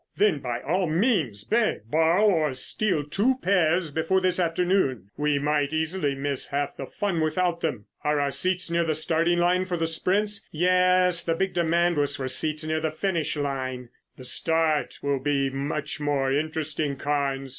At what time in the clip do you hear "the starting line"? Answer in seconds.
8.83-9.65